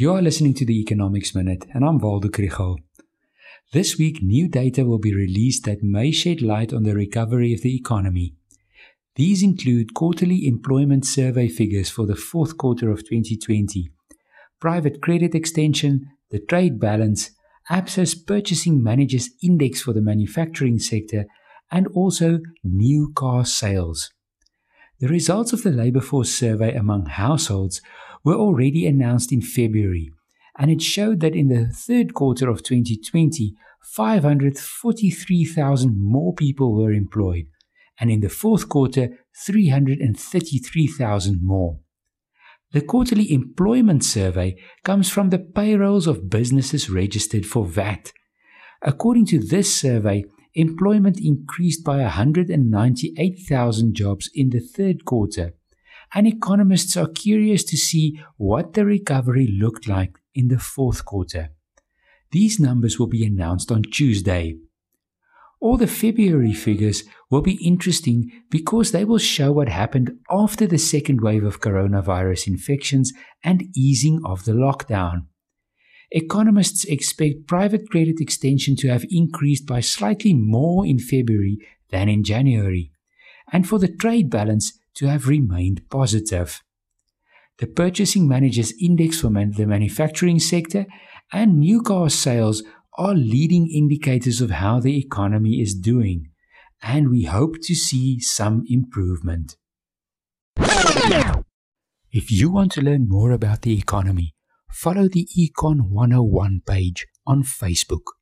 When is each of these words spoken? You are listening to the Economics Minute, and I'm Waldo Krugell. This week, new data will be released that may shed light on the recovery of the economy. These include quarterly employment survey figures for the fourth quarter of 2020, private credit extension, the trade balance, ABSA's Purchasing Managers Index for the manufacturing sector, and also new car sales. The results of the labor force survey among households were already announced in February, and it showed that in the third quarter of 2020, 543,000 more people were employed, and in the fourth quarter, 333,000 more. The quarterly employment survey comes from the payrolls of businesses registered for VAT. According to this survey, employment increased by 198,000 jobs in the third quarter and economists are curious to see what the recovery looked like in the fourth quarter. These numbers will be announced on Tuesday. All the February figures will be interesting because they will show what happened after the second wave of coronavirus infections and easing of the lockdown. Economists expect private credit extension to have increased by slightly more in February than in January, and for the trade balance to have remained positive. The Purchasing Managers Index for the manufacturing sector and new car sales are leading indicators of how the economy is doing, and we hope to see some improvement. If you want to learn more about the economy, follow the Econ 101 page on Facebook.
You 0.00 0.12
are 0.12 0.22
listening 0.22 0.54
to 0.54 0.64
the 0.64 0.80
Economics 0.80 1.34
Minute, 1.34 1.66
and 1.74 1.84
I'm 1.84 1.98
Waldo 1.98 2.28
Krugell. 2.28 2.76
This 3.72 3.98
week, 3.98 4.22
new 4.22 4.46
data 4.46 4.84
will 4.84 5.00
be 5.00 5.12
released 5.12 5.64
that 5.64 5.82
may 5.82 6.12
shed 6.12 6.40
light 6.40 6.72
on 6.72 6.84
the 6.84 6.94
recovery 6.94 7.52
of 7.52 7.62
the 7.62 7.74
economy. 7.74 8.36
These 9.16 9.42
include 9.42 9.94
quarterly 9.94 10.46
employment 10.46 11.04
survey 11.04 11.48
figures 11.48 11.90
for 11.90 12.06
the 12.06 12.14
fourth 12.14 12.56
quarter 12.56 12.92
of 12.92 13.00
2020, 13.00 13.90
private 14.60 15.02
credit 15.02 15.34
extension, 15.34 16.08
the 16.30 16.38
trade 16.38 16.78
balance, 16.78 17.32
ABSA's 17.68 18.14
Purchasing 18.14 18.80
Managers 18.80 19.30
Index 19.42 19.82
for 19.82 19.92
the 19.92 20.00
manufacturing 20.00 20.78
sector, 20.78 21.24
and 21.72 21.88
also 21.88 22.38
new 22.62 23.10
car 23.16 23.44
sales. 23.44 24.12
The 25.00 25.08
results 25.08 25.52
of 25.52 25.64
the 25.64 25.72
labor 25.72 26.00
force 26.00 26.30
survey 26.30 26.72
among 26.76 27.06
households 27.06 27.80
were 28.24 28.34
already 28.34 28.86
announced 28.86 29.32
in 29.32 29.40
February, 29.40 30.10
and 30.58 30.70
it 30.70 30.82
showed 30.82 31.20
that 31.20 31.36
in 31.36 31.48
the 31.48 31.66
third 31.66 32.14
quarter 32.14 32.48
of 32.48 32.62
2020, 32.62 33.54
543,000 33.82 35.96
more 35.96 36.34
people 36.34 36.74
were 36.74 36.92
employed, 36.92 37.46
and 38.00 38.10
in 38.10 38.20
the 38.20 38.28
fourth 38.28 38.68
quarter, 38.68 39.10
333,000 39.46 41.40
more. 41.42 41.78
The 42.72 42.82
quarterly 42.82 43.32
employment 43.32 44.04
survey 44.04 44.60
comes 44.84 45.08
from 45.08 45.30
the 45.30 45.38
payrolls 45.38 46.06
of 46.06 46.28
businesses 46.28 46.90
registered 46.90 47.46
for 47.46 47.64
VAT. 47.64 48.12
According 48.82 49.24
to 49.26 49.38
this 49.38 49.74
survey, 49.74 50.24
employment 50.54 51.18
increased 51.18 51.82
by 51.82 52.02
198,000 52.02 53.94
jobs 53.94 54.28
in 54.34 54.50
the 54.50 54.60
third 54.60 55.06
quarter 55.06 55.54
and 56.14 56.26
economists 56.26 56.96
are 56.96 57.08
curious 57.08 57.64
to 57.64 57.76
see 57.76 58.20
what 58.36 58.74
the 58.74 58.84
recovery 58.84 59.46
looked 59.60 59.88
like 59.88 60.18
in 60.34 60.48
the 60.48 60.58
fourth 60.58 61.04
quarter. 61.04 61.50
These 62.30 62.60
numbers 62.60 62.98
will 62.98 63.06
be 63.06 63.24
announced 63.24 63.72
on 63.72 63.82
Tuesday. 63.82 64.56
All 65.60 65.76
the 65.76 65.86
February 65.86 66.52
figures 66.52 67.02
will 67.30 67.42
be 67.42 67.64
interesting 67.64 68.30
because 68.48 68.92
they 68.92 69.04
will 69.04 69.18
show 69.18 69.50
what 69.50 69.68
happened 69.68 70.12
after 70.30 70.66
the 70.66 70.78
second 70.78 71.20
wave 71.20 71.42
of 71.42 71.60
coronavirus 71.60 72.46
infections 72.46 73.12
and 73.42 73.64
easing 73.74 74.20
of 74.24 74.44
the 74.44 74.52
lockdown. 74.52 75.26
Economists 76.10 76.84
expect 76.84 77.46
private 77.46 77.90
credit 77.90 78.20
extension 78.20 78.76
to 78.76 78.88
have 78.88 79.04
increased 79.10 79.66
by 79.66 79.80
slightly 79.80 80.32
more 80.32 80.86
in 80.86 80.98
February 80.98 81.58
than 81.90 82.08
in 82.08 82.22
January, 82.22 82.92
and 83.52 83.68
for 83.68 83.78
the 83.78 83.88
trade 83.88 84.30
balance 84.30 84.77
to 84.98 85.06
have 85.06 85.28
remained 85.28 85.88
positive. 85.90 86.62
The 87.58 87.66
Purchasing 87.66 88.28
Managers 88.28 88.72
Index 88.80 89.20
for 89.20 89.30
the 89.30 89.66
manufacturing 89.66 90.38
sector 90.40 90.86
and 91.32 91.58
new 91.58 91.82
car 91.82 92.10
sales 92.10 92.62
are 92.96 93.14
leading 93.14 93.68
indicators 93.68 94.40
of 94.40 94.50
how 94.50 94.80
the 94.80 94.98
economy 94.98 95.60
is 95.60 95.74
doing, 95.74 96.30
and 96.82 97.10
we 97.10 97.24
hope 97.24 97.56
to 97.62 97.74
see 97.74 98.18
some 98.18 98.64
improvement. 98.68 99.56
If 102.10 102.32
you 102.32 102.50
want 102.50 102.72
to 102.72 102.80
learn 102.80 103.08
more 103.08 103.30
about 103.30 103.62
the 103.62 103.78
economy, 103.78 104.34
follow 104.72 105.08
the 105.08 105.28
Econ 105.38 105.90
101 105.90 106.62
page 106.66 107.06
on 107.24 107.44
Facebook. 107.44 108.17